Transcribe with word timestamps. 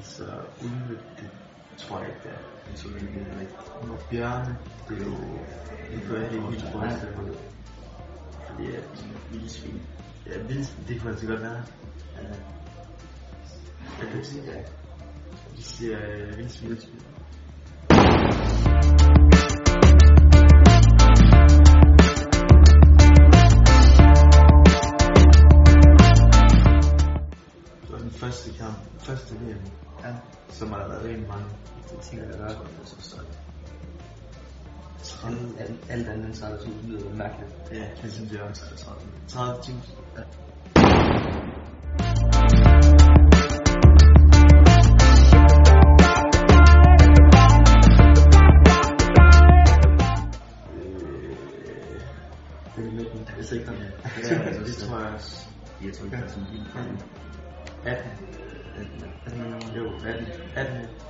altså 0.00 0.24
ulve, 0.62 0.98
det 1.18 1.30
tror 1.76 1.98
jeg 1.98 2.08
ikke, 2.08 2.20
det 2.24 2.30
er. 2.30 2.76
Så 2.76 2.88
længe 2.88 3.08
det 3.14 3.26
er 3.26 3.40
rigtigt. 3.40 3.72
Og 3.80 3.98
bjørne, 4.10 4.58
det 4.88 4.98
er 4.98 5.04
jo, 5.04 5.16
det 5.90 6.08
gør 6.08 6.20
jeg 6.20 6.30
helt 6.30 6.50
vildt 6.50 6.74
rystet 6.74 7.14
på 7.16 7.22
det. 7.22 7.38
Fordi 8.48 8.74
at 8.74 8.84
vildsvin, 9.30 9.82
ja 10.26 10.42
vildsvin, 10.42 10.84
det 10.88 11.00
kunne 11.00 11.10
altså 11.10 11.26
godt 11.26 11.40
være. 11.40 11.62
Uh, 12.20 12.36
jeg 14.00 14.08
det. 14.46 14.72
Vi 15.56 15.62
siger 15.62 15.98
uh, 15.98 16.38
vildsvin. 16.38 16.78
første 28.20 28.58
kamp, 28.58 28.76
første 28.98 29.34
VM, 29.34 29.89
Ja. 30.04 30.14
som 30.48 30.72
har 30.72 30.88
været 30.88 31.04
rigtig 31.04 31.28
mange. 31.28 31.44
Det 31.90 31.98
tænker 32.00 32.26
jeg. 32.26 32.56
Tredive. 35.02 35.60
Alt, 35.60 35.84
alt, 35.90 36.08
andet 36.08 36.26
end 36.26 36.34
30.000 36.34 36.86
lyder 36.86 37.14
mærkeligt. 37.14 37.50
Ja, 37.72 37.84
det 38.02 38.12
synes 38.12 38.32
jeg 38.32 38.40
også. 38.42 38.62
30.000. 39.28 39.72
Ja. 40.16 40.22
Øh, 52.78 53.00
Det 54.16 54.32
er 54.32 54.42
altså, 54.42 54.62
det 54.66 54.76
tror 54.76 54.98
jeg 54.98 55.14
også. 55.14 55.46
Jeg 55.84 55.92
tror 55.92 56.04
ikke, 56.04 56.16
det 56.16 56.24
er 56.24 56.28
sådan 56.28 56.42
en 56.42 56.50
bil. 56.50 56.66
18. 57.84 58.59
18. 58.74 59.74
Jo, 59.74 59.90
18. 60.02 60.40
18. 60.54 61.09